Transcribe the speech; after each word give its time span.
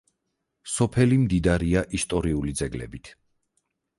სოფელი 0.75 1.19
მდიდარია 1.25 1.85
ისტორიული 1.99 2.57
ძეგლებით. 2.63 3.15